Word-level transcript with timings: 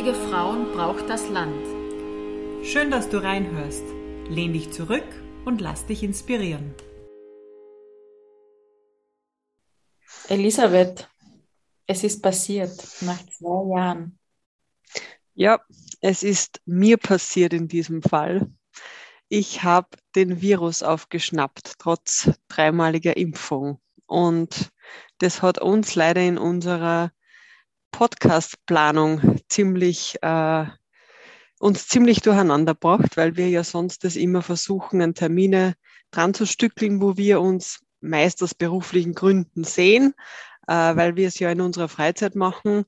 Mutige 0.00 0.16
Frauen 0.30 0.72
braucht 0.72 1.10
das 1.10 1.28
Land. 1.28 1.62
Schön, 2.64 2.90
dass 2.90 3.10
du 3.10 3.22
reinhörst. 3.22 3.84
Lehn 4.30 4.54
dich 4.54 4.72
zurück 4.72 5.04
und 5.44 5.60
lass 5.60 5.84
dich 5.84 6.02
inspirieren. 6.02 6.74
Elisabeth, 10.28 11.06
es 11.86 12.02
ist 12.02 12.22
passiert 12.22 12.70
nach 13.02 13.18
zwei 13.26 13.76
Jahren. 13.76 14.18
Ja, 15.34 15.60
es 16.00 16.22
ist 16.22 16.62
mir 16.64 16.96
passiert 16.96 17.52
in 17.52 17.68
diesem 17.68 18.00
Fall. 18.00 18.50
Ich 19.28 19.64
habe 19.64 19.88
den 20.16 20.40
Virus 20.40 20.82
aufgeschnappt, 20.82 21.74
trotz 21.78 22.30
dreimaliger 22.48 23.18
Impfung. 23.18 23.78
Und 24.06 24.70
das 25.18 25.42
hat 25.42 25.60
uns 25.60 25.94
leider 25.94 26.22
in 26.22 26.38
unserer 26.38 27.12
Podcast-Planung 27.90 29.40
ziemlich 29.48 30.16
äh, 30.22 30.64
uns 31.60 31.88
ziemlich 31.88 32.20
durcheinander 32.22 32.72
gebracht, 32.74 33.16
weil 33.16 33.36
wir 33.36 33.48
ja 33.48 33.62
sonst 33.62 34.02
das 34.04 34.16
immer 34.16 34.42
versuchen, 34.42 35.02
an 35.02 35.14
Termine 35.14 35.74
dran 36.10 36.32
zu 36.34 36.46
stückeln, 36.46 37.02
wo 37.02 37.16
wir 37.16 37.40
uns 37.40 37.80
meist 38.00 38.42
aus 38.42 38.54
beruflichen 38.54 39.14
Gründen 39.14 39.64
sehen, 39.64 40.14
äh, 40.66 40.72
weil 40.72 41.16
wir 41.16 41.28
es 41.28 41.38
ja 41.38 41.50
in 41.50 41.60
unserer 41.60 41.88
Freizeit 41.88 42.34
machen 42.34 42.86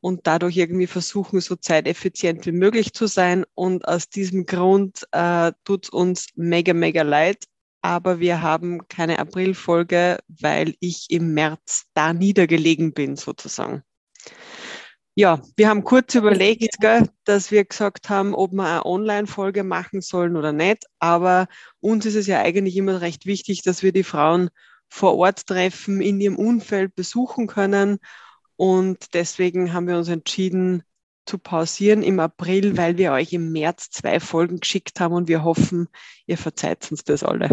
und 0.00 0.26
dadurch 0.26 0.56
irgendwie 0.56 0.86
versuchen, 0.86 1.40
so 1.40 1.56
zeiteffizient 1.56 2.44
wie 2.46 2.52
möglich 2.52 2.92
zu 2.92 3.06
sein. 3.06 3.44
Und 3.54 3.86
aus 3.86 4.08
diesem 4.08 4.46
Grund 4.46 5.06
äh, 5.12 5.52
tut 5.64 5.84
es 5.84 5.90
uns 5.90 6.28
mega, 6.34 6.74
mega 6.74 7.02
leid. 7.02 7.44
Aber 7.82 8.20
wir 8.20 8.40
haben 8.40 8.88
keine 8.88 9.18
Aprilfolge, 9.18 10.18
weil 10.28 10.74
ich 10.80 11.06
im 11.10 11.34
März 11.34 11.86
da 11.92 12.14
niedergelegen 12.14 12.94
bin, 12.94 13.16
sozusagen. 13.16 13.82
Ja, 15.16 15.40
wir 15.56 15.68
haben 15.68 15.84
kurz 15.84 16.16
überlegt, 16.16 16.80
gell, 16.80 17.08
dass 17.24 17.52
wir 17.52 17.64
gesagt 17.64 18.10
haben, 18.10 18.34
ob 18.34 18.52
wir 18.52 18.64
eine 18.64 18.84
Online-Folge 18.84 19.62
machen 19.62 20.00
sollen 20.00 20.36
oder 20.36 20.52
nicht. 20.52 20.86
Aber 20.98 21.46
uns 21.78 22.04
ist 22.04 22.16
es 22.16 22.26
ja 22.26 22.40
eigentlich 22.40 22.76
immer 22.76 23.00
recht 23.00 23.24
wichtig, 23.24 23.62
dass 23.62 23.84
wir 23.84 23.92
die 23.92 24.02
Frauen 24.02 24.50
vor 24.88 25.16
Ort 25.16 25.46
treffen, 25.46 26.00
in 26.00 26.20
ihrem 26.20 26.34
Umfeld 26.34 26.96
besuchen 26.96 27.46
können. 27.46 27.98
Und 28.56 29.14
deswegen 29.14 29.72
haben 29.72 29.86
wir 29.86 29.96
uns 29.96 30.08
entschieden 30.08 30.82
zu 31.26 31.38
pausieren 31.38 32.02
im 32.02 32.18
April, 32.18 32.76
weil 32.76 32.98
wir 32.98 33.12
euch 33.12 33.32
im 33.32 33.52
März 33.52 33.90
zwei 33.90 34.18
Folgen 34.18 34.58
geschickt 34.58 34.98
haben 34.98 35.14
und 35.14 35.28
wir 35.28 35.44
hoffen, 35.44 35.88
ihr 36.26 36.38
verzeiht 36.38 36.90
uns 36.90 37.04
das 37.04 37.22
alle. 37.22 37.50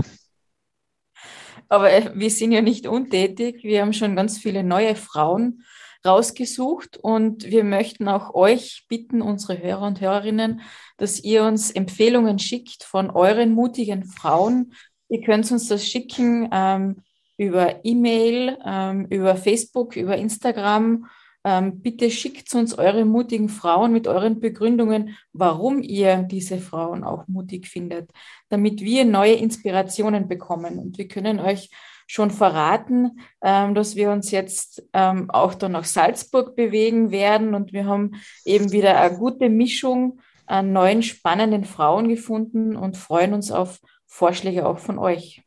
Aber 1.70 1.92
äh, 1.92 2.12
wir 2.16 2.31
sind 2.31 2.53
ja 2.53 2.62
nicht 2.62 2.88
untätig. 2.88 3.64
Wir 3.64 3.81
haben 3.81 3.94
schon 3.94 4.16
ganz 4.16 4.40
viele 4.40 4.64
neue 4.64 4.96
Frauen 4.96 5.64
rausgesucht 6.05 6.97
und 6.97 7.45
wir 7.49 7.63
möchten 7.63 8.07
auch 8.07 8.33
euch 8.33 8.85
bitten, 8.88 9.21
unsere 9.21 9.61
Hörer 9.61 9.88
und 9.88 10.02
Hörerinnen, 10.02 10.61
dass 10.97 11.23
ihr 11.23 11.44
uns 11.44 11.71
Empfehlungen 11.71 12.39
schickt 12.39 12.83
von 12.83 13.09
euren 13.09 13.53
mutigen 13.53 14.05
Frauen. 14.05 14.73
Ihr 15.09 15.22
könnt 15.22 15.52
uns 15.52 15.67
das 15.67 15.88
schicken 15.88 16.49
ähm, 16.52 16.97
über 17.38 17.83
E-Mail, 17.83 18.57
ähm, 18.66 19.07
über 19.09 19.35
Facebook, 19.35 19.95
über 19.95 20.17
Instagram. 20.17 21.07
Ähm, 21.44 21.81
bitte 21.81 22.11
schickt 22.11 22.53
uns 22.53 22.77
eure 22.77 23.03
mutigen 23.03 23.49
Frauen 23.49 23.91
mit 23.91 24.07
euren 24.07 24.39
Begründungen, 24.39 25.17
warum 25.33 25.81
ihr 25.81 26.17
diese 26.17 26.59
Frauen 26.59 27.03
auch 27.03 27.27
mutig 27.27 27.67
findet, 27.67 28.11
damit 28.49 28.81
wir 28.81 29.05
neue 29.05 29.33
Inspirationen 29.33 30.27
bekommen. 30.27 30.77
Und 30.77 31.00
wir 31.00 31.07
können 31.07 31.40
euch 31.40 31.72
schon 32.11 32.29
verraten, 32.29 33.22
ähm, 33.41 33.73
dass 33.73 33.95
wir 33.95 34.11
uns 34.11 34.31
jetzt 34.31 34.83
ähm, 34.91 35.29
auch 35.29 35.53
dann 35.53 35.72
nach 35.72 35.85
Salzburg 35.85 36.57
bewegen 36.57 37.09
werden 37.09 37.55
und 37.55 37.72
wir 37.72 37.85
haben 37.85 38.22
eben 38.44 38.73
wieder 38.73 38.99
eine 38.99 39.17
gute 39.17 39.47
Mischung 39.47 40.19
an 40.45 40.73
neuen 40.73 41.03
spannenden 41.03 41.63
Frauen 41.63 42.09
gefunden 42.09 42.75
und 42.75 42.97
freuen 42.97 43.33
uns 43.33 43.49
auf 43.49 43.79
Vorschläge 44.07 44.66
auch 44.66 44.79
von 44.79 44.99
euch. 44.99 45.41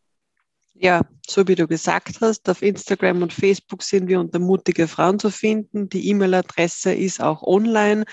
Ja, 0.72 1.02
so 1.26 1.46
wie 1.46 1.54
du 1.54 1.68
gesagt 1.68 2.22
hast, 2.22 2.48
auf 2.48 2.62
Instagram 2.62 3.20
und 3.20 3.34
Facebook 3.34 3.82
sind 3.82 4.08
wir 4.08 4.18
unter 4.18 4.38
mutige 4.38 4.88
Frauen 4.88 5.18
zu 5.18 5.30
finden. 5.30 5.90
Die 5.90 6.08
E-Mail-Adresse 6.08 6.94
ist 6.94 7.20
auch 7.20 7.42
online. 7.42 8.04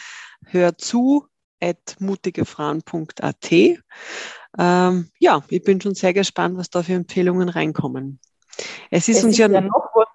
Hör 0.45 0.77
zu 0.77 1.25
at 1.61 1.95
mutigefrauen.at. 1.99 3.51
Ähm, 4.59 5.09
ja, 5.19 5.43
ich 5.47 5.63
bin 5.63 5.79
schon 5.79 5.95
sehr 5.95 6.13
gespannt, 6.13 6.57
was 6.57 6.69
da 6.69 6.83
für 6.83 6.93
Empfehlungen 6.93 7.47
reinkommen. 7.47 8.19
Es 8.93 9.07
ist 9.07 9.19
es 9.19 9.23
uns 9.23 9.33
ist 9.33 9.39
ja, 9.39 9.47
ja 9.47 9.61
noch 9.61 9.89
was. 9.95 10.07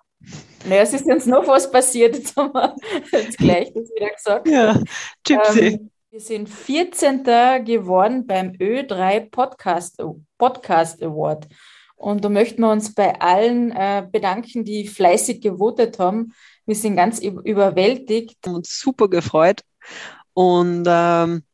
Naja, 0.67 0.83
es 0.83 0.93
ist 0.93 1.07
uns 1.07 1.27
noch 1.27 1.47
was 1.49 1.71
passiert, 1.71 2.15
jetzt 2.15 2.37
haben 2.37 2.53
wir 2.53 2.77
jetzt 3.13 3.39
gleich 3.39 3.73
das 3.73 3.89
wieder 3.89 4.11
gesagt. 4.11 4.49
Ja, 4.49 4.81
Gypsy. 5.25 5.67
Ähm, 5.67 5.91
wir 6.11 6.21
sind 6.21 6.49
14. 6.49 7.25
geworden 7.65 8.27
beim 8.27 8.51
Ö3 8.53 9.31
Podcast, 9.31 10.03
Podcast 10.37 11.03
Award. 11.03 11.49
Und 11.95 12.25
da 12.25 12.29
möchten 12.29 12.61
wir 12.61 12.71
uns 12.71 12.95
bei 12.95 13.19
allen 13.19 13.71
äh, 13.73 14.07
bedanken, 14.11 14.65
die 14.65 14.87
fleißig 14.87 15.41
gewotet 15.41 15.99
haben. 15.99 16.35
Wir 16.67 16.75
sind 16.75 16.97
ganz 16.97 17.21
überwältigt. 17.21 18.37
Wir 18.43 18.51
haben 18.51 18.57
uns 18.57 18.79
super 18.79 19.09
gefreut. 19.09 19.63
Und 20.35 20.85
ähm, 20.87 21.45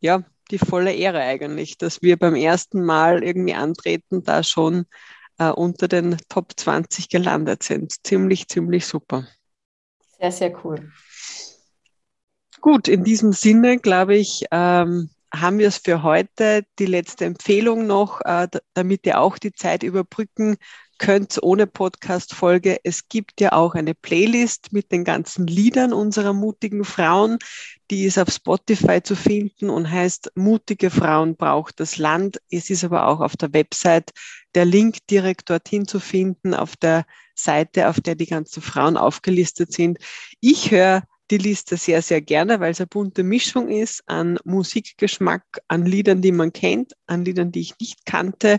ja, 0.00 0.24
die 0.50 0.58
volle 0.58 0.92
Ehre 0.92 1.20
eigentlich, 1.20 1.78
dass 1.78 2.02
wir 2.02 2.16
beim 2.16 2.34
ersten 2.34 2.84
Mal 2.84 3.22
irgendwie 3.22 3.54
antreten, 3.54 4.24
da 4.24 4.42
schon 4.42 4.86
äh, 5.38 5.50
unter 5.50 5.88
den 5.88 6.16
Top 6.28 6.52
20 6.56 7.08
gelandet 7.08 7.62
sind. 7.62 7.94
Ziemlich, 8.06 8.48
ziemlich 8.48 8.86
super. 8.86 9.26
Sehr, 10.18 10.32
sehr 10.32 10.64
cool. 10.64 10.92
Gut, 12.60 12.88
in 12.88 13.04
diesem 13.04 13.32
Sinne, 13.32 13.78
glaube 13.78 14.16
ich, 14.16 14.44
ähm, 14.50 15.10
haben 15.34 15.58
wir 15.58 15.68
es 15.68 15.78
für 15.78 16.02
heute. 16.02 16.64
Die 16.78 16.86
letzte 16.86 17.24
Empfehlung 17.24 17.86
noch, 17.86 18.20
äh, 18.22 18.48
damit 18.72 19.04
ihr 19.06 19.20
auch 19.20 19.38
die 19.38 19.52
Zeit 19.52 19.82
überbrücken 19.82 20.56
könnt 20.98 21.38
ohne 21.42 21.66
Podcast-Folge. 21.66 22.78
Es 22.84 23.08
gibt 23.08 23.40
ja 23.40 23.52
auch 23.52 23.74
eine 23.74 23.94
Playlist 23.94 24.72
mit 24.72 24.92
den 24.92 25.04
ganzen 25.04 25.46
Liedern 25.46 25.92
unserer 25.92 26.32
mutigen 26.32 26.84
Frauen. 26.84 27.38
Die 27.90 28.04
ist 28.04 28.18
auf 28.18 28.30
Spotify 28.30 29.02
zu 29.02 29.16
finden 29.16 29.70
und 29.70 29.90
heißt 29.90 30.32
Mutige 30.34 30.90
Frauen 30.90 31.36
braucht 31.36 31.80
das 31.80 31.98
Land. 31.98 32.40
Es 32.50 32.70
ist 32.70 32.84
aber 32.84 33.08
auch 33.08 33.20
auf 33.20 33.36
der 33.36 33.52
Website 33.52 34.12
der 34.54 34.64
Link 34.64 35.06
direkt 35.10 35.50
dorthin 35.50 35.86
zu 35.86 36.00
finden, 36.00 36.54
auf 36.54 36.76
der 36.76 37.04
Seite, 37.34 37.88
auf 37.88 38.00
der 38.00 38.14
die 38.14 38.26
ganzen 38.26 38.62
Frauen 38.62 38.96
aufgelistet 38.96 39.72
sind. 39.72 39.98
Ich 40.40 40.70
höre 40.70 41.02
die 41.30 41.38
Liste 41.38 41.76
sehr, 41.76 42.02
sehr 42.02 42.20
gerne, 42.20 42.60
weil 42.60 42.72
es 42.72 42.80
eine 42.80 42.86
bunte 42.86 43.22
Mischung 43.22 43.68
ist 43.68 44.02
an 44.06 44.38
Musikgeschmack, 44.44 45.44
an 45.68 45.86
Liedern, 45.86 46.20
die 46.20 46.32
man 46.32 46.52
kennt, 46.52 46.92
an 47.06 47.24
Liedern, 47.24 47.50
die 47.50 47.60
ich 47.60 47.78
nicht 47.80 48.04
kannte, 48.04 48.58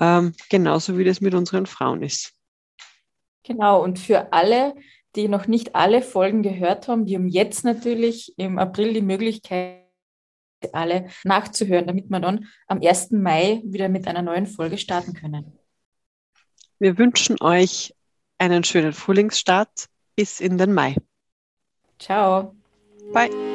ähm, 0.00 0.32
genauso 0.48 0.96
wie 0.96 1.04
das 1.04 1.20
mit 1.20 1.34
unseren 1.34 1.66
Frauen 1.66 2.02
ist. 2.02 2.32
Genau, 3.42 3.82
und 3.82 3.98
für 3.98 4.32
alle, 4.32 4.74
die 5.16 5.28
noch 5.28 5.46
nicht 5.46 5.74
alle 5.74 6.02
Folgen 6.02 6.42
gehört 6.42 6.88
haben, 6.88 7.04
die 7.04 7.16
haben 7.16 7.28
jetzt 7.28 7.64
natürlich 7.64 8.32
im 8.38 8.58
April 8.58 8.94
die 8.94 9.02
Möglichkeit, 9.02 9.84
alle 10.72 11.08
nachzuhören, 11.24 11.86
damit 11.86 12.08
wir 12.08 12.20
dann 12.20 12.46
am 12.68 12.80
1. 12.80 13.10
Mai 13.10 13.60
wieder 13.64 13.88
mit 13.88 14.06
einer 14.06 14.22
neuen 14.22 14.46
Folge 14.46 14.78
starten 14.78 15.12
können. 15.12 15.58
Wir 16.78 16.96
wünschen 16.96 17.36
euch 17.40 17.94
einen 18.38 18.64
schönen 18.64 18.92
Frühlingsstart 18.92 19.88
bis 20.16 20.40
in 20.40 20.58
den 20.58 20.72
Mai. 20.72 20.96
Ciao. 22.04 22.54
Bye. 23.14 23.53